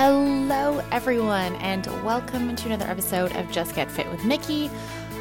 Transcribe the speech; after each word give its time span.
Hello, 0.00 0.78
everyone, 0.92 1.56
and 1.56 1.84
welcome 2.04 2.54
to 2.54 2.66
another 2.66 2.84
episode 2.84 3.34
of 3.34 3.50
Just 3.50 3.74
Get 3.74 3.90
Fit 3.90 4.08
with 4.12 4.24
Nikki. 4.24 4.70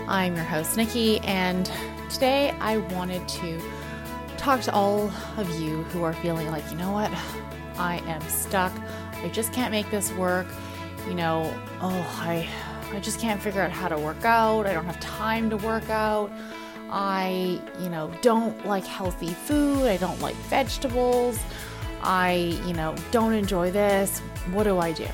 I'm 0.08 0.36
your 0.36 0.46
host, 0.46 0.78
Nikki, 0.78 1.18
and 1.22 1.66
today 2.12 2.52
I 2.60 2.78
wanted 2.78 3.28
to 3.28 3.60
talk 4.38 4.62
to 4.62 4.72
all 4.72 5.12
of 5.38 5.50
you 5.60 5.82
who 5.86 6.04
are 6.04 6.14
feeling 6.14 6.52
like, 6.52 6.64
you 6.70 6.78
know 6.78 6.92
what, 6.92 7.12
I 7.80 8.04
am 8.06 8.22
stuck. 8.30 8.72
I 9.24 9.30
just 9.30 9.52
can't 9.52 9.72
make 9.72 9.90
this 9.90 10.12
work. 10.14 10.46
You 11.08 11.16
know, 11.16 11.52
oh, 11.82 12.20
I, 12.22 12.48
I 12.96 13.00
just 13.00 13.20
can't 13.20 13.42
figure 13.42 13.62
out 13.62 13.72
how 13.72 13.88
to 13.88 13.98
work 13.98 14.26
out. 14.26 14.68
I 14.68 14.74
don't 14.74 14.86
have 14.86 15.00
time 15.00 15.50
to 15.50 15.58
work 15.58 15.90
out. 15.90 16.32
I, 16.92 17.60
you 17.80 17.90
know, 17.90 18.12
don't 18.22 18.64
like 18.64 18.86
healthy 18.86 19.34
food. 19.34 19.88
I 19.88 19.98
don't 19.98 20.22
like 20.22 20.36
vegetables. 20.36 21.40
I, 22.02 22.60
you 22.66 22.74
know, 22.74 22.96
don't 23.12 23.34
enjoy 23.34 23.72
this. 23.72 24.20
What 24.52 24.64
do 24.64 24.78
I 24.78 24.92
do? 24.92 25.08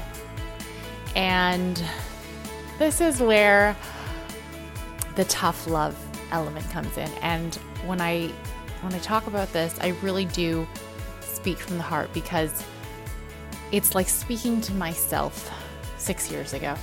And 1.16 1.84
this 2.80 3.02
is 3.02 3.20
where 3.20 3.76
the 5.16 5.26
tough 5.26 5.68
love 5.68 5.96
element 6.32 6.70
comes 6.72 6.98
in. 6.98 7.10
And 7.22 7.56
when 7.86 8.02
I 8.02 8.28
when 8.82 8.94
I 8.94 9.00
talk 9.00 9.28
about 9.28 9.52
this, 9.54 9.78
I 9.80 9.90
really 10.02 10.26
do 10.26 10.68
speak 11.22 11.58
from 11.58 11.78
the 11.78 11.84
heart 11.84 12.12
because 12.14 12.64
it's 13.72 13.96
like 13.96 14.10
speaking 14.10 14.60
to 14.62 14.74
myself 14.74 15.52
6 15.98 16.32
years 16.32 16.54
ago 16.54 16.76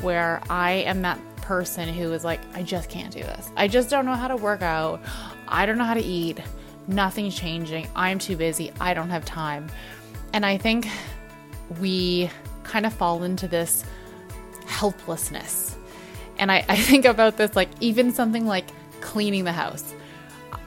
where 0.00 0.42
I 0.50 0.72
am 0.72 1.02
that 1.02 1.18
person 1.36 1.88
who 1.88 2.12
is 2.12 2.24
like 2.24 2.40
I 2.54 2.62
just 2.62 2.88
can't 2.88 3.12
do 3.12 3.20
this. 3.20 3.50
I 3.56 3.68
just 3.68 3.90
don't 3.90 4.06
know 4.06 4.14
how 4.14 4.28
to 4.28 4.36
work 4.36 4.62
out. 4.62 5.00
I 5.46 5.66
don't 5.66 5.78
know 5.78 5.84
how 5.84 5.94
to 5.94 6.02
eat 6.02 6.40
nothing's 6.86 7.34
changing. 7.34 7.88
I'm 7.94 8.18
too 8.18 8.36
busy. 8.36 8.72
I 8.80 8.94
don't 8.94 9.10
have 9.10 9.24
time. 9.24 9.68
And 10.32 10.44
I 10.44 10.58
think 10.58 10.86
we 11.80 12.30
kind 12.64 12.86
of 12.86 12.92
fall 12.92 13.22
into 13.22 13.48
this 13.48 13.84
helplessness. 14.66 15.76
And 16.38 16.50
I, 16.50 16.64
I 16.68 16.76
think 16.76 17.04
about 17.04 17.36
this 17.36 17.54
like 17.54 17.68
even 17.80 18.12
something 18.12 18.46
like 18.46 18.66
cleaning 19.00 19.44
the 19.44 19.52
house. 19.52 19.94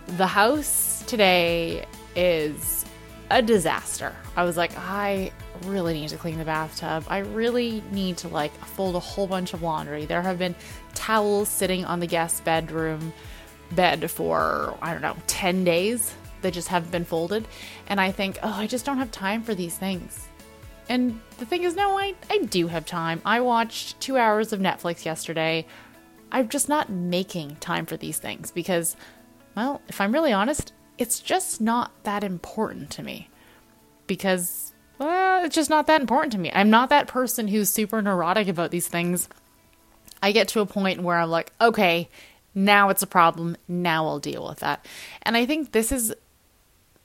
The 0.08 0.28
house 0.28 1.04
today 1.08 1.86
is 2.16 2.86
a 3.30 3.42
disaster. 3.42 4.16
I 4.36 4.44
was 4.44 4.56
like, 4.56 4.72
I 4.78 5.32
really 5.66 5.94
need 5.94 6.10
to 6.10 6.18
clean 6.18 6.38
the 6.38 6.46
bathtub. 6.46 7.04
I 7.10 7.20
really 7.20 7.84
need 7.92 8.18
to 8.18 8.28
like 8.28 8.54
fold 8.66 8.96
a 8.96 9.00
whole 9.00 9.28
bunch 9.28 9.54
of 9.54 9.62
laundry. 9.62 10.06
There 10.06 10.22
have 10.22 10.40
been 10.40 10.56
towels 10.94 11.50
sitting 11.50 11.84
on 11.84 12.00
the 12.00 12.08
guest 12.08 12.44
bedroom 12.46 13.12
bed 13.72 14.10
for, 14.10 14.78
I 14.82 14.94
don't 14.94 15.02
know, 15.02 15.16
10 15.28 15.64
days 15.64 16.14
that 16.42 16.54
just 16.54 16.68
haven't 16.68 16.92
been 16.92 17.06
folded. 17.06 17.48
And 17.88 18.00
I 18.00 18.12
think, 18.12 18.38
oh, 18.44 18.54
I 18.54 18.68
just 18.68 18.86
don't 18.86 18.98
have 18.98 19.12
time 19.12 19.44
for 19.44 19.56
these 19.56 19.78
things. 19.78 20.28
And 20.90 21.20
the 21.38 21.46
thing 21.46 21.64
is, 21.64 21.76
no, 21.76 21.98
I, 21.98 22.16
I 22.30 22.40
do 22.40 22.68
have 22.68 22.86
time. 22.86 23.22
I 23.26 23.42
watched 23.42 24.00
two 24.00 24.18
hours 24.18 24.54
of 24.54 24.60
Netflix 24.60 25.04
yesterday. 25.04 25.66
I'm 26.32 26.50
just 26.50 26.70
not 26.70 26.90
making 26.90 27.58
time 27.58 27.86
for 27.86 27.98
these 27.98 28.20
things 28.20 28.52
because, 28.52 28.96
well, 29.56 29.82
if 29.88 30.00
I'm 30.00 30.14
really 30.14 30.32
honest, 30.32 30.74
it's 30.98 31.20
just 31.20 31.62
not 31.62 31.92
that 32.04 32.24
important 32.24 32.90
to 32.92 33.04
me. 33.04 33.30
Because, 34.08 34.74
well, 34.98 35.44
it's 35.44 35.56
just 35.56 35.70
not 35.70 35.88
that 35.88 36.02
important 36.02 36.32
to 36.34 36.40
me. 36.40 36.52
I'm 36.54 36.70
not 36.70 36.90
that 36.90 37.08
person 37.08 37.50
who's 37.50 37.70
super 37.70 38.02
neurotic 38.02 38.48
about 38.48 38.72
these 38.72 38.88
things. 38.88 39.28
I 40.24 40.32
get 40.32 40.48
to 40.50 40.62
a 40.62 40.66
point 40.66 41.04
where 41.04 41.18
I'm 41.18 41.30
like, 41.30 41.52
okay, 41.60 42.10
now 42.58 42.90
it's 42.90 43.04
a 43.04 43.08
problem. 43.08 43.56
Now 43.68 44.08
I'll 44.08 44.20
deal 44.20 44.48
with 44.48 44.60
that. 44.60 44.84
And 45.22 45.38
I 45.38 45.46
think 45.46 45.72
this 45.74 45.92
is, 45.92 46.14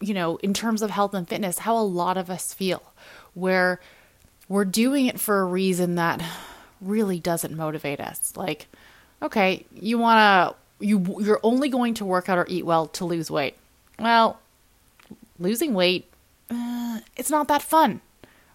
you 0.01 0.15
know, 0.15 0.37
in 0.39 0.55
terms 0.55 0.81
of 0.81 0.91
health 0.91 1.13
and 1.13 1.29
fitness, 1.29 1.59
how 1.59 1.77
a 1.77 1.85
lot 1.85 2.17
of 2.17 2.31
us 2.31 2.55
feel, 2.55 2.83
where 3.35 3.79
we're 4.49 4.65
doing 4.65 5.07
it 5.07 5.21
for 5.21 5.41
a 5.41 5.45
reason 5.45 5.95
that 5.97 6.23
really 6.81 7.21
doesn't 7.21 7.55
motivate 7.55 8.01
us. 8.01 8.33
Like, 8.35 8.67
okay, 9.21 9.67
you 9.75 9.99
want 9.99 10.19
to, 10.19 10.87
you, 10.87 11.19
you're 11.21 11.41
only 11.43 11.69
going 11.69 11.95
to 11.95 12.05
work 12.05 12.31
out 12.31 12.39
or 12.39 12.47
eat 12.49 12.65
well 12.65 12.87
to 12.87 13.05
lose 13.05 13.31
weight. 13.31 13.57
Well, 13.99 14.41
losing 15.39 15.75
weight, 15.75 16.11
uh, 16.51 17.01
it's 17.17 17.31
not 17.31 17.49
that 17.49 17.63
fun, 17.63 18.01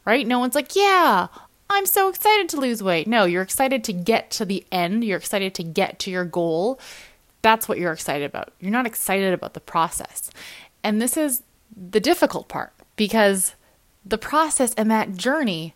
right? 0.04 0.26
No 0.26 0.40
one's 0.40 0.56
like, 0.56 0.76
yeah, 0.76 1.28
I'm 1.70 1.86
so 1.86 2.08
excited 2.10 2.50
to 2.50 2.60
lose 2.60 2.82
weight. 2.82 3.08
No, 3.08 3.26
you're 3.26 3.42
excited 3.42 3.84
to 3.86 3.94
get 3.94 4.32
to 4.32 4.46
the 4.46 4.66
end. 4.72 5.04
You're 5.04 5.18
excited 5.18 5.54
to 5.56 5.64
get 5.64 6.00
to 6.00 6.12
your 6.12 6.26
goal. 6.26 6.80
That's 7.42 7.68
what 7.68 7.78
you're 7.78 7.92
excited 7.92 8.26
about. 8.26 8.54
You're 8.60 8.72
not 8.72 8.88
excited 8.88 9.34
about 9.34 9.54
the 9.54 9.60
process. 9.60 10.32
And 10.84 11.02
this 11.02 11.18
is 11.18 11.44
the 11.76 12.00
difficult 12.00 12.48
part 12.48 12.74
because 12.96 13.56
the 14.06 14.18
process 14.18 14.74
and 14.76 14.90
that 14.90 15.16
journey, 15.16 15.76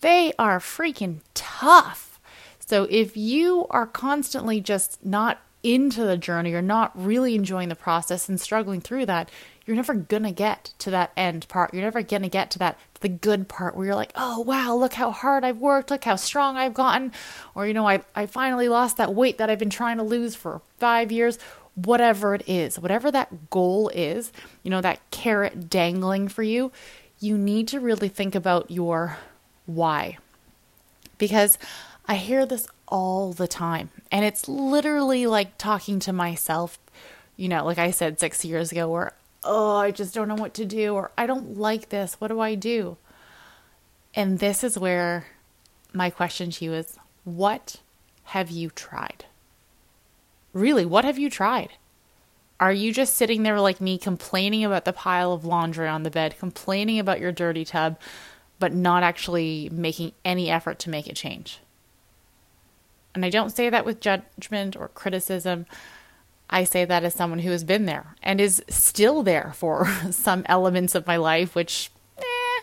they 0.00 0.32
are 0.38 0.58
freaking 0.58 1.20
tough. 1.34 2.20
So 2.58 2.86
if 2.90 3.16
you 3.16 3.66
are 3.70 3.86
constantly 3.86 4.60
just 4.60 5.04
not 5.04 5.40
into 5.62 6.04
the 6.04 6.16
journey, 6.16 6.50
you're 6.50 6.62
not 6.62 6.92
really 6.94 7.34
enjoying 7.34 7.68
the 7.68 7.74
process 7.74 8.28
and 8.28 8.40
struggling 8.40 8.80
through 8.80 9.06
that, 9.06 9.30
you're 9.70 9.76
never 9.76 9.94
gonna 9.94 10.32
get 10.32 10.72
to 10.80 10.90
that 10.90 11.12
end 11.16 11.46
part. 11.46 11.72
You're 11.72 11.84
never 11.84 12.02
gonna 12.02 12.28
get 12.28 12.50
to 12.50 12.58
that 12.58 12.76
the 13.02 13.08
good 13.08 13.48
part 13.48 13.76
where 13.76 13.86
you're 13.86 13.94
like, 13.94 14.10
oh 14.16 14.40
wow, 14.40 14.74
look 14.74 14.94
how 14.94 15.12
hard 15.12 15.44
I've 15.44 15.58
worked, 15.58 15.92
look 15.92 16.02
how 16.02 16.16
strong 16.16 16.56
I've 16.56 16.74
gotten, 16.74 17.12
or 17.54 17.68
you 17.68 17.72
know, 17.72 17.86
I 17.86 18.00
I 18.16 18.26
finally 18.26 18.68
lost 18.68 18.96
that 18.96 19.14
weight 19.14 19.38
that 19.38 19.48
I've 19.48 19.60
been 19.60 19.70
trying 19.70 19.98
to 19.98 20.02
lose 20.02 20.34
for 20.34 20.60
five 20.78 21.12
years. 21.12 21.38
Whatever 21.76 22.34
it 22.34 22.42
is, 22.48 22.80
whatever 22.80 23.12
that 23.12 23.48
goal 23.48 23.90
is, 23.90 24.32
you 24.64 24.72
know, 24.72 24.80
that 24.80 25.08
carrot 25.12 25.70
dangling 25.70 26.26
for 26.26 26.42
you, 26.42 26.72
you 27.20 27.38
need 27.38 27.68
to 27.68 27.78
really 27.78 28.08
think 28.08 28.34
about 28.34 28.72
your 28.72 29.18
why. 29.66 30.18
Because 31.16 31.58
I 32.06 32.16
hear 32.16 32.44
this 32.44 32.66
all 32.88 33.32
the 33.32 33.46
time, 33.46 33.90
and 34.10 34.24
it's 34.24 34.48
literally 34.48 35.28
like 35.28 35.58
talking 35.58 36.00
to 36.00 36.12
myself, 36.12 36.76
you 37.36 37.48
know, 37.48 37.64
like 37.64 37.78
I 37.78 37.92
said 37.92 38.18
six 38.18 38.44
years 38.44 38.72
ago, 38.72 38.88
where 38.88 39.12
oh, 39.44 39.76
I 39.76 39.90
just 39.90 40.14
don't 40.14 40.28
know 40.28 40.34
what 40.34 40.54
to 40.54 40.64
do, 40.64 40.94
or 40.94 41.10
I 41.16 41.26
don't 41.26 41.56
like 41.56 41.88
this. 41.88 42.14
What 42.14 42.28
do 42.28 42.40
I 42.40 42.54
do? 42.54 42.96
And 44.14 44.38
this 44.38 44.64
is 44.64 44.78
where 44.78 45.26
my 45.92 46.10
question 46.10 46.50
to 46.50 46.64
you 46.64 46.72
is 46.74 46.96
what 47.24 47.80
have 48.24 48.50
you 48.50 48.70
tried? 48.70 49.24
Really, 50.52 50.84
what 50.84 51.04
have 51.04 51.18
you 51.18 51.30
tried? 51.30 51.70
Are 52.58 52.72
you 52.72 52.92
just 52.92 53.14
sitting 53.14 53.42
there 53.42 53.60
like 53.60 53.80
me 53.80 53.96
complaining 53.96 54.64
about 54.64 54.84
the 54.84 54.92
pile 54.92 55.32
of 55.32 55.44
laundry 55.44 55.88
on 55.88 56.02
the 56.02 56.10
bed, 56.10 56.38
complaining 56.38 56.98
about 56.98 57.20
your 57.20 57.32
dirty 57.32 57.64
tub, 57.64 57.98
but 58.58 58.74
not 58.74 59.02
actually 59.02 59.70
making 59.72 60.12
any 60.24 60.50
effort 60.50 60.78
to 60.80 60.90
make 60.90 61.06
it 61.06 61.16
change? 61.16 61.60
And 63.14 63.24
I 63.24 63.30
don't 63.30 63.50
say 63.50 63.70
that 63.70 63.86
with 63.86 64.00
judgment 64.00 64.76
or 64.76 64.88
criticism. 64.88 65.66
I 66.50 66.64
say 66.64 66.84
that 66.84 67.04
as 67.04 67.14
someone 67.14 67.38
who 67.38 67.50
has 67.52 67.64
been 67.64 67.86
there 67.86 68.16
and 68.22 68.40
is 68.40 68.62
still 68.68 69.22
there 69.22 69.52
for 69.54 69.88
some 70.10 70.42
elements 70.46 70.94
of 70.94 71.06
my 71.06 71.16
life, 71.16 71.54
which 71.54 71.90
eh, 72.18 72.60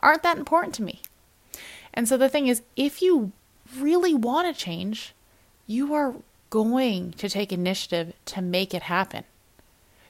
aren't 0.00 0.24
that 0.24 0.38
important 0.38 0.74
to 0.74 0.82
me. 0.82 1.00
And 1.94 2.08
so 2.08 2.16
the 2.16 2.28
thing 2.28 2.48
is, 2.48 2.62
if 2.76 3.00
you 3.00 3.32
really 3.78 4.14
want 4.14 4.54
to 4.54 4.60
change, 4.60 5.14
you 5.66 5.94
are 5.94 6.16
going 6.50 7.12
to 7.12 7.28
take 7.28 7.52
initiative 7.52 8.12
to 8.26 8.42
make 8.42 8.74
it 8.74 8.82
happen. 8.82 9.24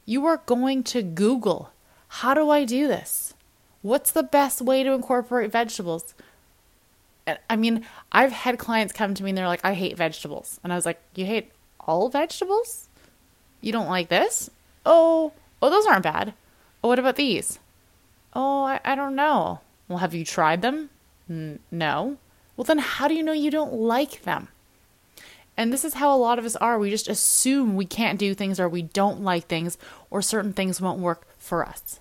You 0.07 0.25
are 0.27 0.41
going 0.47 0.83
to 0.85 1.03
Google, 1.03 1.71
how 2.09 2.33
do 2.33 2.49
I 2.49 2.65
do 2.65 2.89
this? 2.89 3.35
What's 3.83 4.11
the 4.11 4.23
best 4.23 4.61
way 4.63 4.83
to 4.83 4.93
incorporate 4.93 5.53
vegetables? 5.53 6.15
I 7.49 7.57
mean, 7.57 7.85
I've 8.11 8.33
had 8.33 8.59
clients 8.59 8.93
come 8.93 9.15
to 9.15 9.23
me 9.23 9.31
and 9.31 9.39
they're 9.39 9.47
like, 9.47 9.65
I 9.65 9.75
hate 9.75 9.97
vegetables. 9.97 10.59
And 10.65 10.73
I 10.73 10.77
was 10.77 10.87
like, 10.87 11.01
You 11.15 11.27
hate 11.27 11.53
all 11.81 12.09
vegetables? 12.09 12.88
You 13.61 13.73
don't 13.73 13.89
like 13.89 14.09
this? 14.09 14.51
Oh, 14.87 15.33
oh, 15.61 15.71
those 15.71 15.87
aren't 15.87 16.05
bad. 16.05 16.35
Oh, 16.83 16.89
what 16.89 16.99
about 16.99 17.17
these? 17.17 17.59
Oh, 18.35 18.65
I, 18.65 18.81
I 18.85 18.95
don't 18.95 19.17
know. 19.17 19.61
Well, 19.89 19.99
have 19.99 20.15
you 20.15 20.25
tried 20.25 20.63
them? 20.63 20.91
N- 21.29 21.59
no. 21.71 22.19
Well, 22.57 22.65
then 22.65 22.79
how 22.79 23.09
do 23.09 23.15
you 23.15 23.23
know 23.23 23.33
you 23.33 23.51
don't 23.51 23.73
like 23.73 24.23
them? 24.23 24.49
And 25.57 25.73
this 25.73 25.85
is 25.85 25.95
how 25.95 26.15
a 26.15 26.17
lot 26.17 26.39
of 26.39 26.45
us 26.45 26.55
are. 26.57 26.79
We 26.79 26.91
just 26.91 27.09
assume 27.09 27.75
we 27.75 27.85
can't 27.85 28.19
do 28.19 28.33
things 28.33 28.61
or 28.61 28.69
we 28.69 28.83
don't 28.83 29.23
like 29.23 29.47
things 29.47 29.77
or 30.09 30.23
certain 30.23 30.53
things 30.53 30.81
won't 30.81 31.01
work 31.01 31.27
for 31.39 31.67
us. 31.67 31.99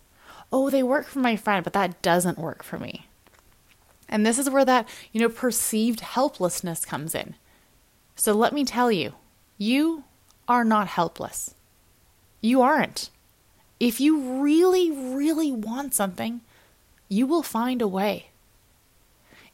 Oh, 0.52 0.70
they 0.70 0.84
work 0.84 1.08
for 1.08 1.20
my 1.20 1.36
friend, 1.36 1.64
but 1.64 1.74
that 1.74 2.02
doesn't 2.04 2.38
work 2.38 2.64
for 2.64 2.78
me. 2.78 3.08
And 4.08 4.26
this 4.26 4.40
is 4.40 4.50
where 4.50 4.64
that, 4.64 4.88
you 5.12 5.20
know, 5.20 5.28
perceived 5.28 6.02
helplessness 6.02 6.86
comes 6.86 7.16
in. 7.16 7.36
So 8.16 8.32
let 8.32 8.54
me 8.54 8.64
tell 8.64 8.92
you, 8.92 9.14
you 9.58 10.04
are 10.48 10.64
not 10.64 10.88
helpless. 10.88 11.54
You 12.42 12.62
aren't. 12.62 13.10
If 13.80 14.00
you 14.00 14.42
really, 14.42 14.92
really 14.92 15.52
want 15.52 15.94
something, 15.94 16.42
you 17.10 17.28
will 17.28 17.44
find 17.44 17.82
a 17.82 17.88
way. 17.88 18.28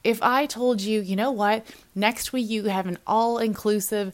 If 0.03 0.21
I 0.21 0.45
told 0.45 0.81
you, 0.81 1.01
you 1.01 1.15
know 1.15 1.31
what, 1.31 1.65
next 1.95 2.33
week 2.33 2.49
you 2.49 2.65
have 2.65 2.87
an 2.87 2.97
all 3.07 3.37
inclusive 3.37 4.13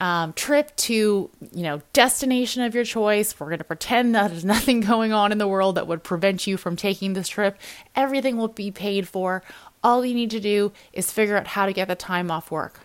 um, 0.00 0.32
trip 0.32 0.74
to 0.76 1.30
you 1.52 1.62
know 1.62 1.82
destination 1.92 2.62
of 2.62 2.74
your 2.74 2.84
choice 2.84 3.38
we're 3.38 3.48
going 3.48 3.58
to 3.58 3.64
pretend 3.64 4.14
that 4.14 4.30
there's 4.30 4.46
nothing 4.46 4.80
going 4.92 5.12
on 5.12 5.30
in 5.30 5.36
the 5.36 5.46
world 5.46 5.74
that 5.74 5.86
would 5.86 6.02
prevent 6.02 6.46
you 6.46 6.56
from 6.56 6.74
taking 6.74 7.12
this 7.12 7.28
trip 7.28 7.58
everything 7.94 8.38
will 8.38 8.48
be 8.48 8.70
paid 8.70 9.06
for 9.06 9.42
all 9.84 10.04
you 10.04 10.14
need 10.14 10.30
to 10.30 10.40
do 10.40 10.72
is 10.94 11.12
figure 11.12 11.36
out 11.36 11.48
how 11.48 11.66
to 11.66 11.72
get 11.72 11.86
the 11.86 11.94
time 11.94 12.30
off 12.30 12.50
work 12.50 12.80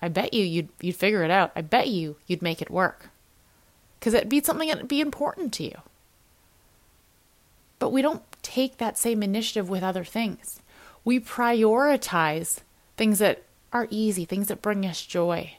i 0.00 0.08
bet 0.08 0.34
you 0.34 0.44
you'd, 0.44 0.68
you'd 0.80 0.96
figure 0.96 1.24
it 1.24 1.30
out 1.30 1.52
i 1.56 1.62
bet 1.62 1.88
you 1.88 2.16
you'd 2.26 2.42
make 2.42 2.60
it 2.60 2.70
work 2.70 3.09
because 4.00 4.14
it'd 4.14 4.28
be 4.28 4.42
something 4.42 4.68
that'd 4.68 4.88
be 4.88 5.00
important 5.00 5.52
to 5.52 5.62
you 5.62 5.76
but 7.78 7.92
we 7.92 8.02
don't 8.02 8.22
take 8.42 8.78
that 8.78 8.98
same 8.98 9.22
initiative 9.22 9.68
with 9.68 9.82
other 9.82 10.04
things 10.04 10.60
we 11.04 11.20
prioritize 11.20 12.58
things 12.96 13.18
that 13.18 13.42
are 13.72 13.86
easy 13.90 14.24
things 14.24 14.48
that 14.48 14.62
bring 14.62 14.84
us 14.84 15.04
joy 15.04 15.52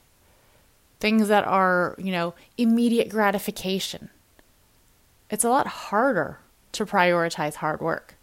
things 1.02 1.28
that 1.28 1.46
are, 1.46 1.96
you 1.98 2.12
know, 2.12 2.34
immediate 2.58 3.10
gratification. 3.10 4.10
It's 5.30 5.44
a 5.44 5.50
lot 5.50 5.68
harder 5.68 6.38
to 6.74 6.86
prioritize 6.86 7.56
hard 7.56 7.82
work. 7.82 8.16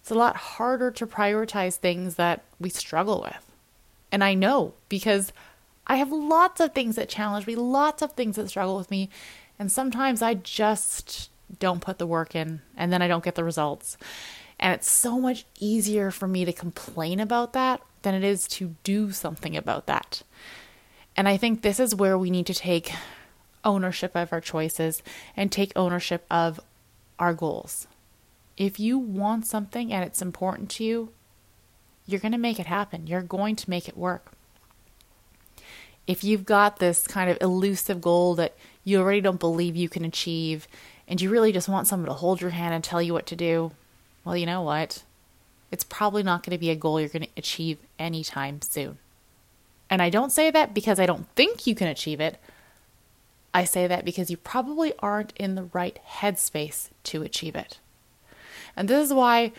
It's 0.00 0.10
a 0.10 0.16
lot 0.16 0.34
harder 0.34 0.90
to 0.90 1.06
prioritize 1.06 1.76
things 1.76 2.16
that 2.16 2.42
we 2.58 2.70
struggle 2.70 3.20
with. 3.20 3.46
And 4.10 4.24
I 4.24 4.34
know 4.34 4.74
because 4.88 5.32
I 5.86 5.96
have 5.96 6.10
lots 6.10 6.60
of 6.60 6.72
things 6.72 6.96
that 6.96 7.08
challenge 7.08 7.46
me, 7.46 7.54
lots 7.54 8.02
of 8.02 8.12
things 8.12 8.36
that 8.36 8.48
struggle 8.48 8.76
with 8.76 8.90
me. 8.90 9.10
And 9.62 9.70
sometimes 9.70 10.22
I 10.22 10.34
just 10.34 11.30
don't 11.60 11.80
put 11.80 11.98
the 11.98 12.06
work 12.06 12.34
in 12.34 12.62
and 12.76 12.92
then 12.92 13.00
I 13.00 13.06
don't 13.06 13.22
get 13.22 13.36
the 13.36 13.44
results. 13.44 13.96
And 14.58 14.74
it's 14.74 14.90
so 14.90 15.20
much 15.20 15.44
easier 15.60 16.10
for 16.10 16.26
me 16.26 16.44
to 16.44 16.52
complain 16.52 17.20
about 17.20 17.52
that 17.52 17.80
than 18.02 18.16
it 18.16 18.24
is 18.24 18.48
to 18.48 18.74
do 18.82 19.12
something 19.12 19.56
about 19.56 19.86
that. 19.86 20.24
And 21.16 21.28
I 21.28 21.36
think 21.36 21.62
this 21.62 21.78
is 21.78 21.94
where 21.94 22.18
we 22.18 22.28
need 22.28 22.46
to 22.46 22.54
take 22.54 22.92
ownership 23.64 24.16
of 24.16 24.32
our 24.32 24.40
choices 24.40 25.00
and 25.36 25.52
take 25.52 25.70
ownership 25.76 26.26
of 26.28 26.58
our 27.20 27.32
goals. 27.32 27.86
If 28.56 28.80
you 28.80 28.98
want 28.98 29.46
something 29.46 29.92
and 29.92 30.04
it's 30.04 30.20
important 30.20 30.70
to 30.70 30.84
you, 30.84 31.12
you're 32.04 32.18
going 32.18 32.32
to 32.32 32.36
make 32.36 32.58
it 32.58 32.66
happen. 32.66 33.06
You're 33.06 33.22
going 33.22 33.54
to 33.54 33.70
make 33.70 33.88
it 33.88 33.96
work. 33.96 34.32
If 36.06 36.24
you've 36.24 36.44
got 36.44 36.78
this 36.78 37.06
kind 37.06 37.30
of 37.30 37.38
elusive 37.40 38.00
goal 38.00 38.34
that 38.34 38.56
you 38.84 38.98
already 38.98 39.20
don't 39.20 39.40
believe 39.40 39.76
you 39.76 39.88
can 39.88 40.04
achieve, 40.04 40.66
and 41.06 41.20
you 41.20 41.30
really 41.30 41.52
just 41.52 41.68
want 41.68 41.86
someone 41.86 42.08
to 42.08 42.14
hold 42.14 42.40
your 42.40 42.50
hand 42.50 42.74
and 42.74 42.82
tell 42.82 43.00
you 43.02 43.12
what 43.12 43.26
to 43.26 43.36
do, 43.36 43.72
well, 44.24 44.36
you 44.36 44.46
know 44.46 44.62
what? 44.62 45.02
It's 45.70 45.84
probably 45.84 46.22
not 46.22 46.42
going 46.42 46.52
to 46.52 46.60
be 46.60 46.70
a 46.70 46.76
goal 46.76 47.00
you're 47.00 47.08
going 47.08 47.22
to 47.22 47.28
achieve 47.36 47.78
anytime 47.98 48.60
soon. 48.62 48.98
And 49.88 50.00
I 50.00 50.10
don't 50.10 50.32
say 50.32 50.50
that 50.50 50.74
because 50.74 50.98
I 50.98 51.06
don't 51.06 51.28
think 51.34 51.66
you 51.66 51.74
can 51.74 51.88
achieve 51.88 52.20
it. 52.20 52.38
I 53.54 53.64
say 53.64 53.86
that 53.86 54.04
because 54.04 54.30
you 54.30 54.36
probably 54.36 54.94
aren't 55.00 55.32
in 55.36 55.54
the 55.54 55.64
right 55.64 55.98
headspace 56.08 56.88
to 57.04 57.22
achieve 57.22 57.54
it. 57.54 57.78
And 58.76 58.88
this 58.88 59.06
is 59.06 59.12
why, 59.12 59.52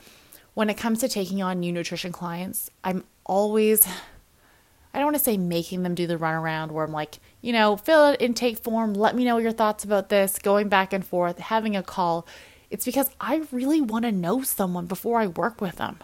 when 0.56 0.70
it 0.70 0.78
comes 0.78 1.00
to 1.00 1.08
taking 1.08 1.42
on 1.44 1.60
new 1.60 1.72
nutrition 1.72 2.12
clients, 2.12 2.72
I'm 2.84 3.04
always, 3.26 3.88
I 4.94 5.00
don't 5.00 5.08
want 5.08 5.18
to 5.18 5.24
say 5.24 5.38
making 5.38 5.84
them 5.84 5.96
do 5.96 6.06
the 6.06 6.18
runaround 6.18 6.72
where 6.72 6.86
I'm 6.86 6.92
like, 6.92 7.18
you 7.42 7.52
know, 7.52 7.78
fill 7.78 8.02
out 8.02 8.22
intake 8.22 8.60
form, 8.60 8.94
let 8.94 9.16
me 9.16 9.26
know 9.26 9.38
your 9.38 9.52
thoughts 9.52 9.84
about 9.84 10.10
this, 10.10 10.38
going 10.38 10.70
back 10.70 10.94
and 10.94 11.06
forth, 11.06 11.40
having 11.40 11.76
a 11.76 11.82
call. 11.82 12.28
It's 12.70 12.86
because 12.86 13.10
I 13.20 13.44
really 13.52 13.82
want 13.82 14.06
to 14.06 14.12
know 14.12 14.44
someone 14.44 14.86
before 14.86 15.20
I 15.20 15.28
work 15.28 15.62
with 15.62 15.78
them. 15.78 15.98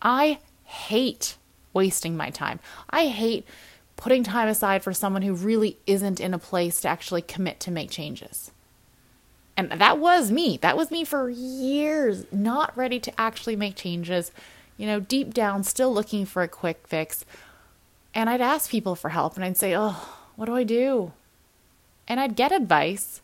I 0.00 0.38
hate 0.64 1.36
wasting 1.72 2.16
my 2.16 2.30
time. 2.30 2.60
I 2.88 3.06
hate 3.06 3.46
putting 3.96 4.24
time 4.24 4.48
aside 4.48 4.82
for 4.82 4.92
someone 4.92 5.22
who 5.22 5.34
really 5.34 5.78
isn't 5.86 6.20
in 6.20 6.34
a 6.34 6.38
place 6.38 6.80
to 6.80 6.88
actually 6.88 7.22
commit 7.22 7.60
to 7.60 7.70
make 7.70 7.90
changes. 7.90 8.50
And 9.56 9.70
that 9.70 9.98
was 9.98 10.30
me. 10.30 10.58
That 10.62 10.76
was 10.76 10.90
me 10.90 11.04
for 11.04 11.30
years, 11.30 12.26
not 12.32 12.76
ready 12.76 12.98
to 13.00 13.20
actually 13.20 13.56
make 13.56 13.76
changes, 13.76 14.32
you 14.76 14.86
know, 14.86 14.98
deep 14.98 15.32
down, 15.32 15.62
still 15.62 15.92
looking 15.92 16.26
for 16.26 16.42
a 16.42 16.48
quick 16.48 16.88
fix. 16.88 17.24
And 18.14 18.30
I'd 18.30 18.40
ask 18.40 18.70
people 18.70 18.94
for 18.94 19.10
help 19.10 19.36
and 19.36 19.44
I'd 19.44 19.56
say, 19.56 19.74
Oh, 19.76 20.08
what 20.36 20.46
do 20.46 20.54
I 20.54 20.64
do? 20.64 21.12
And 22.06 22.20
I'd 22.20 22.36
get 22.36 22.52
advice. 22.52 23.20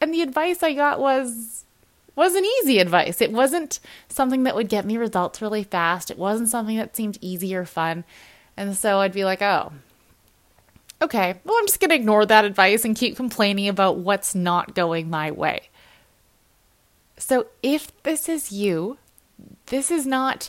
And 0.00 0.12
the 0.12 0.22
advice 0.22 0.62
I 0.62 0.74
got 0.74 1.00
was 1.00 1.64
wasn't 2.14 2.46
easy 2.60 2.78
advice. 2.78 3.20
It 3.20 3.30
wasn't 3.30 3.78
something 4.08 4.44
that 4.44 4.54
would 4.54 4.70
get 4.70 4.86
me 4.86 4.96
results 4.96 5.42
really 5.42 5.62
fast. 5.62 6.10
It 6.10 6.18
wasn't 6.18 6.48
something 6.48 6.76
that 6.78 6.96
seemed 6.96 7.18
easy 7.20 7.54
or 7.54 7.66
fun. 7.66 8.04
And 8.56 8.74
so 8.74 9.00
I'd 9.00 9.12
be 9.12 9.24
like, 9.24 9.42
oh, 9.42 9.72
okay, 11.02 11.34
well, 11.44 11.56
I'm 11.58 11.66
just 11.66 11.78
going 11.78 11.90
to 11.90 11.96
ignore 11.96 12.24
that 12.24 12.46
advice 12.46 12.84
and 12.84 12.96
keep 12.96 13.16
complaining 13.16 13.68
about 13.68 13.98
what's 13.98 14.34
not 14.34 14.74
going 14.74 15.10
my 15.10 15.30
way. 15.30 15.68
So 17.18 17.46
if 17.62 18.02
this 18.02 18.28
is 18.28 18.50
you, 18.50 18.98
this 19.66 19.90
is 19.90 20.06
not 20.06 20.48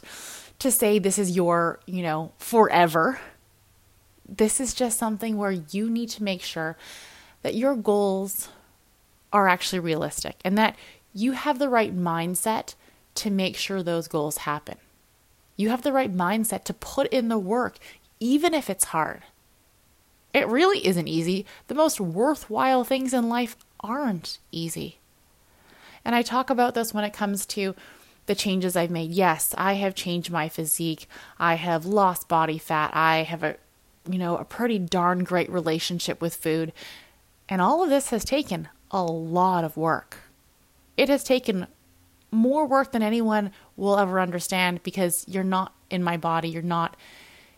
to 0.59 0.71
say 0.71 0.99
this 0.99 1.19
is 1.19 1.35
your, 1.35 1.79
you 1.85 2.01
know, 2.01 2.31
forever. 2.37 3.19
This 4.27 4.59
is 4.59 4.73
just 4.73 4.99
something 4.99 5.37
where 5.37 5.51
you 5.51 5.89
need 5.89 6.09
to 6.09 6.23
make 6.23 6.41
sure 6.41 6.77
that 7.41 7.55
your 7.55 7.75
goals 7.75 8.49
are 9.31 9.47
actually 9.47 9.79
realistic 9.79 10.35
and 10.43 10.57
that 10.57 10.75
you 11.13 11.33
have 11.33 11.59
the 11.59 11.69
right 11.69 11.95
mindset 11.95 12.75
to 13.15 13.29
make 13.31 13.55
sure 13.55 13.81
those 13.81 14.07
goals 14.07 14.37
happen. 14.39 14.77
You 15.55 15.69
have 15.69 15.81
the 15.81 15.93
right 15.93 16.15
mindset 16.15 16.63
to 16.65 16.73
put 16.73 17.07
in 17.07 17.29
the 17.29 17.39
work, 17.39 17.77
even 18.19 18.53
if 18.53 18.69
it's 18.69 18.85
hard. 18.85 19.23
It 20.33 20.47
really 20.47 20.85
isn't 20.85 21.07
easy. 21.07 21.45
The 21.67 21.75
most 21.75 21.99
worthwhile 21.99 22.83
things 22.83 23.13
in 23.13 23.27
life 23.27 23.57
aren't 23.79 24.37
easy. 24.51 24.99
And 26.05 26.13
I 26.15 26.21
talk 26.21 26.49
about 26.49 26.75
this 26.75 26.93
when 26.93 27.03
it 27.03 27.13
comes 27.13 27.45
to 27.47 27.75
the 28.27 28.35
changes 28.35 28.75
I've 28.75 28.91
made. 28.91 29.11
Yes, 29.11 29.55
I 29.57 29.73
have 29.73 29.95
changed 29.95 30.29
my 30.29 30.47
physique. 30.47 31.07
I 31.39 31.55
have 31.55 31.85
lost 31.85 32.27
body 32.27 32.57
fat. 32.57 32.91
I 32.93 33.23
have 33.23 33.57
you 34.09 34.19
know, 34.19 34.37
a 34.37 34.45
pretty 34.45 34.79
darn 34.79 35.23
great 35.23 35.49
relationship 35.49 36.21
with 36.21 36.35
food. 36.35 36.73
And 37.49 37.61
all 37.61 37.83
of 37.83 37.89
this 37.89 38.09
has 38.09 38.25
taken 38.25 38.69
a 38.91 39.03
lot 39.03 39.63
of 39.63 39.77
work 39.77 40.17
it 40.97 41.09
has 41.09 41.23
taken 41.23 41.67
more 42.31 42.65
work 42.65 42.91
than 42.91 43.03
anyone 43.03 43.51
will 43.77 43.97
ever 43.97 44.19
understand 44.19 44.83
because 44.83 45.23
you're 45.27 45.43
not 45.43 45.73
in 45.89 46.03
my 46.03 46.17
body, 46.17 46.49
you're 46.49 46.61
not 46.61 46.97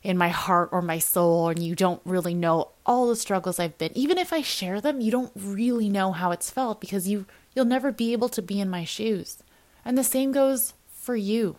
in 0.03 0.17
my 0.17 0.29
heart 0.29 0.69
or 0.71 0.81
my 0.81 0.99
soul, 0.99 1.49
and 1.49 1.63
you 1.63 1.73
don't 1.73 2.01
really 2.05 2.33
know 2.33 2.69
all 2.85 3.07
the 3.07 3.15
struggles 3.15 3.59
I've 3.59 3.77
been. 3.77 3.91
Even 3.97 4.17
if 4.17 4.31
I 4.31 4.41
share 4.41 4.79
them, 4.79 5.01
you 5.01 5.11
don't 5.11 5.31
really 5.35 5.89
know 5.89 6.11
how 6.11 6.31
it's 6.31 6.51
felt 6.51 6.79
because 6.79 7.07
you 7.07 7.25
you'll 7.55 7.65
never 7.65 7.91
be 7.91 8.13
able 8.13 8.29
to 8.29 8.41
be 8.41 8.59
in 8.59 8.69
my 8.69 8.83
shoes. 8.83 9.39
And 9.83 9.97
the 9.97 10.03
same 10.03 10.31
goes 10.31 10.73
for 10.87 11.15
you. 11.15 11.55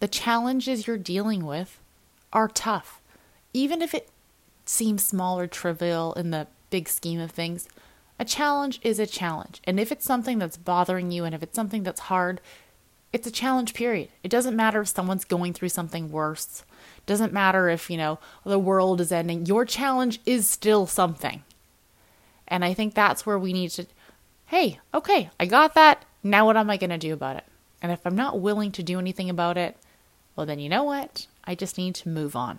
The 0.00 0.08
challenges 0.08 0.86
you're 0.86 0.98
dealing 0.98 1.46
with 1.46 1.78
are 2.36 2.48
tough. 2.48 3.00
Even 3.54 3.80
if 3.80 3.94
it 3.94 4.10
seems 4.66 5.02
small 5.02 5.40
or 5.40 5.46
trivial 5.46 6.12
in 6.12 6.30
the 6.30 6.46
big 6.68 6.86
scheme 6.88 7.18
of 7.18 7.30
things, 7.30 7.66
a 8.20 8.24
challenge 8.24 8.78
is 8.82 8.98
a 8.98 9.06
challenge. 9.06 9.62
And 9.64 9.80
if 9.80 9.90
it's 9.90 10.04
something 10.04 10.38
that's 10.38 10.58
bothering 10.58 11.10
you 11.10 11.24
and 11.24 11.34
if 11.34 11.42
it's 11.42 11.56
something 11.56 11.82
that's 11.82 12.02
hard, 12.02 12.40
it's 13.10 13.26
a 13.26 13.30
challenge 13.30 13.72
period. 13.72 14.10
It 14.22 14.30
doesn't 14.30 14.54
matter 14.54 14.82
if 14.82 14.88
someone's 14.88 15.24
going 15.24 15.54
through 15.54 15.70
something 15.70 16.12
worse. 16.12 16.62
It 16.98 17.06
doesn't 17.06 17.32
matter 17.32 17.70
if, 17.70 17.88
you 17.88 17.96
know, 17.96 18.18
the 18.44 18.58
world 18.58 19.00
is 19.00 19.10
ending. 19.10 19.46
Your 19.46 19.64
challenge 19.64 20.20
is 20.26 20.48
still 20.48 20.86
something. 20.86 21.42
And 22.46 22.64
I 22.64 22.74
think 22.74 22.92
that's 22.92 23.24
where 23.24 23.38
we 23.38 23.54
need 23.54 23.70
to 23.70 23.86
hey, 24.46 24.78
okay, 24.94 25.30
I 25.40 25.46
got 25.46 25.74
that. 25.74 26.04
Now 26.22 26.46
what 26.46 26.56
am 26.56 26.70
I 26.70 26.76
going 26.76 26.90
to 26.90 26.98
do 26.98 27.12
about 27.12 27.36
it? 27.36 27.44
And 27.82 27.90
if 27.90 28.06
I'm 28.06 28.14
not 28.14 28.40
willing 28.40 28.70
to 28.72 28.82
do 28.82 28.98
anything 28.98 29.28
about 29.28 29.56
it, 29.56 29.76
well, 30.36 30.46
then 30.46 30.60
you 30.60 30.68
know 30.68 30.84
what? 30.84 31.26
I 31.46 31.54
just 31.54 31.78
need 31.78 31.94
to 31.96 32.08
move 32.08 32.34
on. 32.34 32.58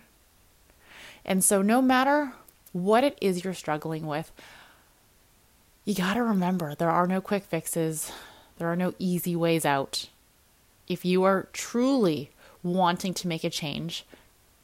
And 1.25 1.43
so, 1.43 1.61
no 1.61 1.81
matter 1.81 2.33
what 2.71 3.03
it 3.03 3.17
is 3.21 3.43
you're 3.43 3.53
struggling 3.53 4.07
with, 4.07 4.31
you 5.83 5.93
got 5.93 6.15
to 6.15 6.23
remember 6.23 6.75
there 6.75 6.89
are 6.89 7.07
no 7.07 7.21
quick 7.21 7.43
fixes, 7.43 8.11
there 8.57 8.71
are 8.71 8.75
no 8.75 8.93
easy 8.99 9.35
ways 9.35 9.65
out. 9.65 10.09
If 10.87 11.03
you 11.03 11.23
are 11.23 11.49
truly 11.53 12.31
wanting 12.63 13.13
to 13.15 13.27
make 13.27 13.43
a 13.43 13.49
change, 13.49 14.05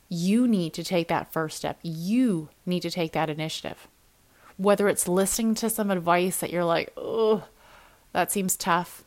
you 0.09 0.47
need 0.47 0.73
to 0.73 0.83
take 0.83 1.07
that 1.07 1.31
first 1.31 1.57
step. 1.57 1.79
You 1.81 2.49
need 2.65 2.81
to 2.81 2.91
take 2.91 3.13
that 3.13 3.29
initiative. 3.29 3.87
Whether 4.57 4.87
it's 4.87 5.07
listening 5.07 5.55
to 5.55 5.69
some 5.69 5.89
advice 5.89 6.37
that 6.37 6.51
you're 6.51 6.63
like, 6.63 6.93
oh, 6.95 7.45
that 8.13 8.31
seems 8.31 8.55
tough, 8.55 9.03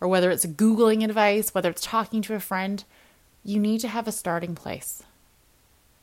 or 0.00 0.08
whether 0.08 0.30
it's 0.30 0.46
Googling 0.46 1.04
advice, 1.04 1.54
whether 1.54 1.70
it's 1.70 1.82
talking 1.82 2.22
to 2.22 2.34
a 2.34 2.40
friend, 2.40 2.84
you 3.44 3.58
need 3.58 3.80
to 3.80 3.88
have 3.88 4.06
a 4.06 4.12
starting 4.12 4.54
place. 4.54 5.02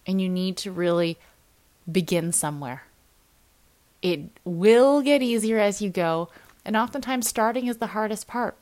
And 0.06 0.22
you 0.22 0.30
need 0.30 0.58
to 0.58 0.72
really 0.72 1.18
begin 1.92 2.32
somewhere. 2.32 2.84
It 4.02 4.22
will 4.46 5.02
get 5.02 5.22
easier 5.22 5.60
as 5.60 5.82
you 5.82 5.90
go, 5.90 6.30
and 6.64 6.78
oftentimes 6.78 7.28
starting 7.28 7.68
is 7.68 7.78
the 7.78 7.88
hardest 7.88 8.28
part. 8.28 8.56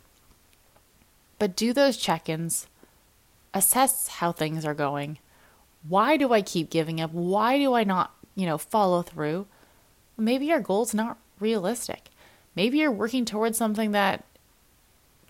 But 1.38 1.56
do 1.56 1.74
those 1.74 1.98
check 1.98 2.30
ins, 2.30 2.68
assess 3.54 4.08
how 4.08 4.32
things 4.32 4.66
are 4.66 4.74
going. 4.74 5.20
Why 5.88 6.18
do 6.18 6.34
I 6.34 6.42
keep 6.42 6.70
giving 6.70 7.00
up? 7.00 7.12
Why 7.12 7.58
do 7.60 7.74
I 7.74 7.84
not 7.84 8.16
you 8.36 8.46
know, 8.46 8.58
follow 8.58 9.02
through, 9.02 9.48
maybe 10.18 10.46
your 10.46 10.60
goal's 10.60 10.94
not 10.94 11.18
realistic. 11.40 12.10
Maybe 12.54 12.80
you're 12.80 12.92
working 12.92 13.26
towards 13.26 13.58
something 13.58 13.92
that 13.92 14.24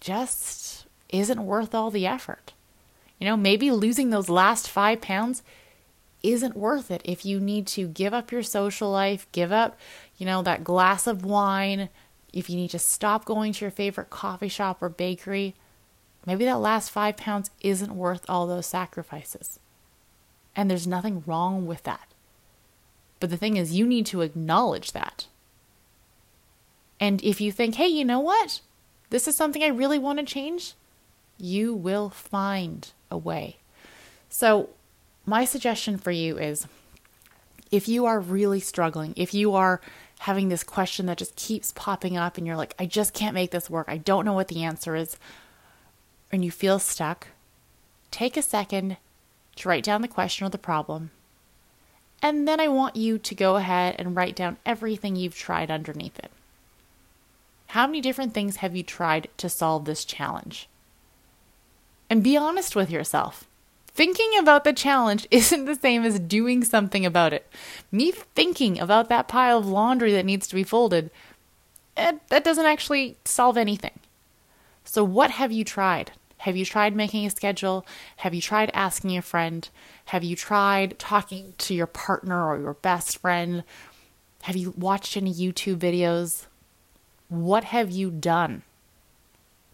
just 0.01 0.85
isn't 1.09 1.45
worth 1.45 1.73
all 1.73 1.91
the 1.91 2.05
effort. 2.05 2.53
You 3.19 3.27
know, 3.27 3.37
maybe 3.37 3.71
losing 3.71 4.09
those 4.09 4.29
last 4.29 4.69
five 4.69 5.01
pounds 5.01 5.41
isn't 6.21 6.57
worth 6.57 6.91
it 6.91 7.01
if 7.05 7.25
you 7.25 7.39
need 7.39 7.67
to 7.67 7.87
give 7.87 8.13
up 8.13 8.31
your 8.31 8.43
social 8.43 8.89
life, 8.89 9.27
give 9.31 9.51
up, 9.51 9.77
you 10.17 10.25
know, 10.25 10.41
that 10.41 10.63
glass 10.63 11.07
of 11.07 11.23
wine, 11.23 11.89
if 12.33 12.49
you 12.49 12.55
need 12.57 12.71
to 12.71 12.79
stop 12.79 13.25
going 13.25 13.53
to 13.53 13.65
your 13.65 13.71
favorite 13.71 14.09
coffee 14.09 14.47
shop 14.47 14.81
or 14.81 14.89
bakery. 14.89 15.55
Maybe 16.25 16.45
that 16.45 16.59
last 16.59 16.89
five 16.89 17.15
pounds 17.15 17.51
isn't 17.61 17.95
worth 17.95 18.25
all 18.27 18.47
those 18.47 18.65
sacrifices. 18.65 19.59
And 20.55 20.69
there's 20.69 20.87
nothing 20.87 21.23
wrong 21.25 21.65
with 21.65 21.83
that. 21.83 22.07
But 23.19 23.29
the 23.29 23.37
thing 23.37 23.57
is, 23.57 23.75
you 23.75 23.85
need 23.85 24.05
to 24.07 24.21
acknowledge 24.21 24.91
that. 24.91 25.27
And 26.99 27.23
if 27.23 27.39
you 27.39 27.51
think, 27.51 27.75
hey, 27.75 27.87
you 27.87 28.03
know 28.03 28.19
what? 28.19 28.61
This 29.09 29.27
is 29.27 29.35
something 29.35 29.63
I 29.63 29.67
really 29.67 29.99
want 29.99 30.19
to 30.19 30.25
change, 30.25 30.73
you 31.37 31.73
will 31.73 32.09
find 32.09 32.91
a 33.11 33.17
way. 33.17 33.57
So, 34.29 34.69
my 35.25 35.45
suggestion 35.45 35.97
for 35.97 36.11
you 36.11 36.37
is 36.37 36.67
if 37.71 37.87
you 37.87 38.05
are 38.05 38.19
really 38.19 38.59
struggling, 38.59 39.13
if 39.15 39.33
you 39.33 39.53
are 39.53 39.81
having 40.19 40.49
this 40.49 40.63
question 40.63 41.07
that 41.07 41.17
just 41.17 41.35
keeps 41.35 41.73
popping 41.73 42.15
up 42.15 42.37
and 42.37 42.45
you're 42.45 42.55
like, 42.55 42.75
I 42.79 42.85
just 42.85 43.13
can't 43.13 43.33
make 43.33 43.51
this 43.51 43.69
work, 43.69 43.87
I 43.89 43.97
don't 43.97 44.25
know 44.25 44.33
what 44.33 44.47
the 44.47 44.63
answer 44.63 44.95
is, 44.95 45.17
and 46.31 46.45
you 46.45 46.51
feel 46.51 46.79
stuck, 46.79 47.27
take 48.11 48.37
a 48.37 48.41
second 48.41 48.97
to 49.55 49.69
write 49.69 49.83
down 49.83 50.01
the 50.01 50.07
question 50.07 50.45
or 50.45 50.49
the 50.49 50.57
problem. 50.57 51.11
And 52.21 52.47
then 52.47 52.59
I 52.59 52.67
want 52.67 52.95
you 52.95 53.17
to 53.17 53.35
go 53.35 53.55
ahead 53.55 53.95
and 53.99 54.15
write 54.15 54.35
down 54.35 54.57
everything 54.65 55.15
you've 55.15 55.35
tried 55.35 55.69
underneath 55.69 56.17
it. 56.19 56.31
How 57.67 57.87
many 57.87 58.01
different 58.01 58.33
things 58.33 58.57
have 58.57 58.75
you 58.75 58.83
tried 58.83 59.27
to 59.37 59.49
solve 59.49 59.85
this 59.85 60.05
challenge? 60.05 60.69
And 62.09 62.23
be 62.23 62.37
honest 62.37 62.75
with 62.75 62.91
yourself. 62.91 63.45
Thinking 63.87 64.37
about 64.37 64.63
the 64.63 64.73
challenge 64.73 65.27
isn't 65.31 65.65
the 65.65 65.75
same 65.75 66.03
as 66.03 66.19
doing 66.19 66.63
something 66.63 67.05
about 67.05 67.33
it. 67.33 67.47
Me 67.91 68.11
thinking 68.11 68.79
about 68.79 69.09
that 69.09 69.27
pile 69.27 69.57
of 69.57 69.67
laundry 69.67 70.11
that 70.13 70.25
needs 70.25 70.47
to 70.47 70.55
be 70.55 70.63
folded, 70.63 71.09
eh, 71.95 72.13
that 72.29 72.43
doesn't 72.43 72.65
actually 72.65 73.17
solve 73.23 73.57
anything. 73.57 73.99
So, 74.83 75.03
what 75.03 75.31
have 75.31 75.51
you 75.51 75.63
tried? 75.63 76.11
Have 76.39 76.55
you 76.55 76.65
tried 76.65 76.95
making 76.95 77.25
a 77.25 77.31
schedule? 77.31 77.87
Have 78.17 78.35
you 78.35 78.41
tried 78.41 78.69
asking 78.73 79.17
a 79.17 79.21
friend? 79.21 79.67
Have 80.05 80.23
you 80.23 80.35
tried 80.35 80.99
talking 80.99 81.55
to 81.57 81.73
your 81.73 81.87
partner 81.87 82.45
or 82.47 82.59
your 82.59 82.75
best 82.75 83.17
friend? 83.17 83.63
Have 84.43 84.55
you 84.55 84.75
watched 84.77 85.17
any 85.17 85.33
YouTube 85.33 85.77
videos? 85.77 86.45
What 87.29 87.63
have 87.63 87.89
you 87.89 88.11
done 88.11 88.61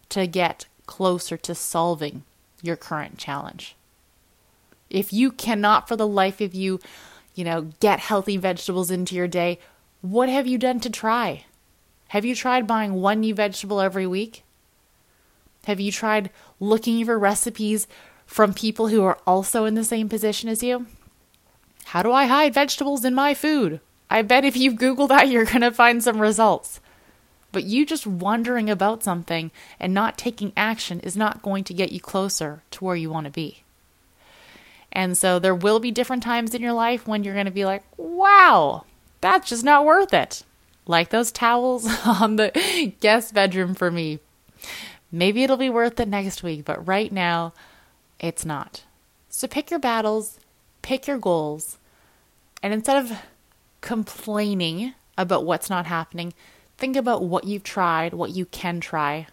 to 0.10 0.28
get 0.28 0.66
closer 0.92 1.38
to 1.38 1.56
solving 1.56 2.24
your 2.62 2.76
current 2.76 3.18
challenge? 3.18 3.78
If 4.90 5.14
you 5.14 5.32
cannot 5.32 5.88
for 5.88 5.96
the 5.96 6.06
life 6.06 6.42
of 6.42 6.54
you, 6.54 6.82
you 7.34 7.46
know, 7.46 7.70
get 7.80 8.02
healthy 8.02 8.36
vegetables 8.36 8.92
into 8.92 9.16
your 9.16 9.30
day, 9.30 9.58
what 10.02 10.28
have 10.28 10.48
you 10.48 10.58
done 10.58 10.82
to 10.82 10.90
try? 10.90 11.46
Have 12.10 12.26
you 12.26 12.36
tried 12.36 12.68
buying 12.68 12.96
one 12.96 13.22
new 13.22 13.34
vegetable 13.34 13.80
every 13.80 14.06
week? 14.06 14.44
Have 15.64 15.80
you 15.80 15.94
tried 15.94 16.30
looking 16.60 17.06
for 17.06 17.18
recipes 17.18 17.88
from 18.26 18.54
people 18.54 18.90
who 18.90 19.02
are 19.02 19.20
also 19.26 19.64
in 19.64 19.76
the 19.76 19.86
same 19.86 20.10
position 20.10 20.50
as 20.50 20.62
you? 20.62 20.88
How 21.86 22.04
do 22.04 22.12
I 22.12 22.26
hide 22.26 22.54
vegetables 22.54 23.06
in 23.06 23.16
my 23.16 23.34
food? 23.34 23.80
I 24.10 24.24
bet 24.24 24.44
if 24.44 24.58
you 24.58 24.74
Google 24.74 25.08
that, 25.08 25.30
you're 25.30 25.46
going 25.46 25.62
to 25.62 25.72
find 25.72 26.04
some 26.04 26.20
results. 26.20 26.82
But 27.52 27.64
you 27.66 27.86
just 27.86 28.08
wondering 28.08 28.70
about 28.70 29.04
something 29.04 29.52
and 29.80 29.94
not 29.94 30.18
taking 30.18 30.54
action 30.56 31.00
is 31.02 31.18
not 31.18 31.42
going 31.42 31.64
to 31.66 31.74
get 31.74 31.92
you 31.92 32.00
closer 32.00 32.64
to 32.72 32.86
where 32.86 32.96
you 32.96 33.10
want 33.10 33.26
to 33.26 33.32
be. 33.32 33.64
And 34.92 35.18
so 35.18 35.40
there 35.40 35.56
will 35.56 35.80
be 35.80 35.92
different 35.92 36.24
times 36.24 36.54
in 36.54 36.62
your 36.62 36.74
life 36.74 37.08
when 37.08 37.24
you're 37.24 37.34
going 37.34 37.46
to 37.46 37.52
be 37.52 37.66
like, 37.66 37.84
wow, 37.98 38.86
that's 39.22 39.50
just 39.50 39.64
not 39.64 39.86
worth 39.86 40.14
it. 40.14 40.44
Like 40.86 41.10
those 41.10 41.32
towels 41.32 41.88
on 42.06 42.36
the 42.36 42.94
guest 43.00 43.34
bedroom 43.34 43.76
for 43.76 43.92
me. 43.92 44.20
Maybe 45.12 45.44
it'll 45.44 45.58
be 45.58 45.70
worth 45.70 46.00
it 46.00 46.08
next 46.08 46.44
week, 46.44 46.64
but 46.66 46.86
right 46.88 47.12
now, 47.12 47.54
it's 48.20 48.46
not. 48.46 48.84
So 49.30 49.48
pick 49.48 49.70
your 49.70 49.80
battles, 49.80 50.40
pick 50.82 51.08
your 51.08 51.18
goals, 51.18 51.78
and 52.64 52.74
instead 52.74 53.04
of 53.04 53.18
complaining 53.82 54.94
about 55.18 55.46
what's 55.46 55.70
not 55.70 55.86
happening, 55.86 56.34
think 56.82 56.98
about 56.98 57.24
what 57.24 57.46
you've 57.46 57.64
tried, 57.64 58.14
what 58.14 58.32
you 58.32 58.46
can 58.46 58.82
try, 58.82 59.28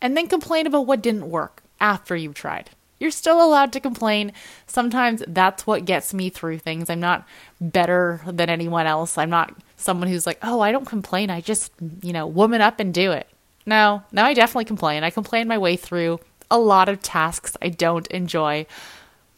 and 0.00 0.16
then 0.16 0.28
complain 0.28 0.66
about 0.66 0.86
what 0.86 1.02
didn't 1.02 1.28
work 1.28 1.62
after 1.80 2.14
you've 2.14 2.34
tried. 2.34 2.70
You're 3.00 3.10
still 3.10 3.42
allowed 3.42 3.72
to 3.72 3.80
complain. 3.80 4.32
Sometimes 4.66 5.24
that's 5.26 5.66
what 5.66 5.86
gets 5.86 6.12
me 6.12 6.28
through 6.28 6.58
things. 6.58 6.90
I'm 6.90 7.00
not 7.00 7.26
better 7.58 8.20
than 8.26 8.50
anyone 8.50 8.86
else. 8.86 9.16
I'm 9.16 9.30
not 9.30 9.54
someone 9.78 10.08
who's 10.08 10.26
like, 10.26 10.38
oh, 10.42 10.60
I 10.60 10.70
don't 10.70 10.84
complain. 10.84 11.30
I 11.30 11.40
just, 11.40 11.72
you 12.02 12.12
know, 12.12 12.26
woman 12.26 12.60
up 12.60 12.78
and 12.78 12.92
do 12.92 13.10
it. 13.12 13.26
No, 13.64 14.02
no, 14.12 14.24
I 14.24 14.34
definitely 14.34 14.66
complain. 14.66 15.02
I 15.02 15.08
complain 15.08 15.48
my 15.48 15.56
way 15.56 15.76
through 15.76 16.20
a 16.50 16.58
lot 16.58 16.90
of 16.90 17.00
tasks 17.00 17.56
I 17.62 17.70
don't 17.70 18.06
enjoy, 18.08 18.66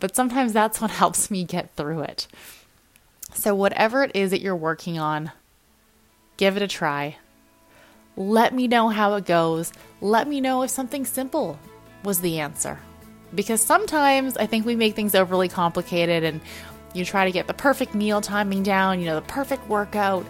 but 0.00 0.16
sometimes 0.16 0.52
that's 0.52 0.80
what 0.80 0.90
helps 1.02 1.30
me 1.30 1.44
get 1.44 1.72
through 1.76 2.02
it. 2.02 2.26
So, 3.32 3.54
whatever 3.54 4.02
it 4.02 4.10
is 4.14 4.32
that 4.32 4.40
you're 4.40 4.56
working 4.56 4.98
on, 4.98 5.30
give 6.36 6.56
it 6.56 6.62
a 6.62 6.68
try. 6.68 7.16
Let 8.16 8.54
me 8.54 8.68
know 8.68 8.88
how 8.88 9.14
it 9.14 9.24
goes. 9.24 9.72
Let 10.00 10.28
me 10.28 10.40
know 10.40 10.62
if 10.62 10.70
something 10.70 11.06
simple 11.06 11.58
was 12.04 12.20
the 12.20 12.40
answer. 12.40 12.78
Because 13.34 13.62
sometimes 13.62 14.36
I 14.36 14.46
think 14.46 14.66
we 14.66 14.76
make 14.76 14.94
things 14.94 15.14
overly 15.14 15.48
complicated 15.48 16.24
and 16.24 16.40
you 16.94 17.04
try 17.04 17.24
to 17.24 17.32
get 17.32 17.46
the 17.46 17.54
perfect 17.54 17.94
meal 17.94 18.20
timing 18.20 18.62
down, 18.62 19.00
you 19.00 19.06
know, 19.06 19.14
the 19.14 19.22
perfect 19.22 19.66
workout, 19.68 20.26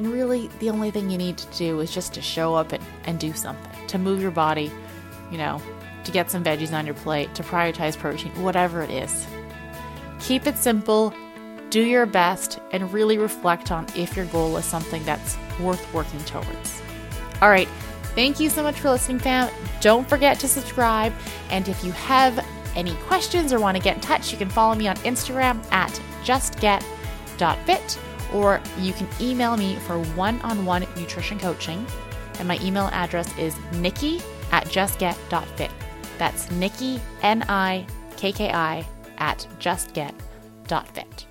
and 0.00 0.12
really, 0.12 0.48
the 0.60 0.70
only 0.70 0.90
thing 0.90 1.10
you 1.10 1.18
need 1.18 1.36
to 1.36 1.58
do 1.58 1.80
is 1.80 1.92
just 1.92 2.14
to 2.14 2.22
show 2.22 2.54
up 2.54 2.72
and, 2.72 2.82
and 3.04 3.20
do 3.20 3.34
something, 3.34 3.86
to 3.88 3.98
move 3.98 4.22
your 4.22 4.30
body, 4.30 4.72
you 5.30 5.36
know, 5.36 5.60
to 6.04 6.10
get 6.10 6.30
some 6.30 6.42
veggies 6.42 6.72
on 6.72 6.86
your 6.86 6.94
plate, 6.94 7.34
to 7.34 7.42
prioritize 7.42 7.98
protein, 7.98 8.32
whatever 8.42 8.80
it 8.80 8.88
is. 8.88 9.26
Keep 10.20 10.46
it 10.46 10.56
simple, 10.56 11.12
do 11.70 11.82
your 11.82 12.06
best, 12.06 12.58
and 12.72 12.92
really 12.92 13.18
reflect 13.18 13.70
on 13.70 13.86
if 13.96 14.16
your 14.16 14.26
goal 14.26 14.56
is 14.56 14.64
something 14.64 15.04
that's 15.04 15.36
worth 15.60 15.92
working 15.94 16.20
towards. 16.24 16.82
All 17.40 17.48
right, 17.48 17.68
thank 18.14 18.40
you 18.40 18.50
so 18.50 18.62
much 18.62 18.78
for 18.80 18.90
listening, 18.90 19.18
fam. 19.18 19.50
Don't 19.80 20.08
forget 20.08 20.38
to 20.40 20.48
subscribe, 20.48 21.12
and 21.50 21.68
if 21.68 21.82
you 21.84 21.92
have 21.92 22.44
any 22.76 22.94
questions 23.06 23.52
or 23.52 23.60
want 23.60 23.76
to 23.76 23.82
get 23.82 23.96
in 23.96 24.00
touch, 24.02 24.32
you 24.32 24.38
can 24.38 24.48
follow 24.48 24.74
me 24.74 24.88
on 24.88 24.96
Instagram 24.98 25.60
at 25.72 26.00
justget.fit 26.24 27.98
or 28.32 28.60
you 28.78 28.92
can 28.92 29.08
email 29.20 29.56
me 29.56 29.76
for 29.76 29.98
one 30.14 30.40
on 30.42 30.64
one 30.64 30.86
nutrition 30.96 31.38
coaching. 31.38 31.84
And 32.38 32.46
my 32.46 32.58
email 32.62 32.88
address 32.92 33.36
is 33.36 33.56
nikki 33.72 34.20
at 34.52 34.68
justget.fit. 34.68 35.70
That's 36.18 36.50
Nikki, 36.50 37.00
N 37.22 37.44
I 37.48 37.86
K 38.16 38.32
K 38.32 38.50
I, 38.50 38.86
at 39.18 39.46
justget.fit. 39.58 41.26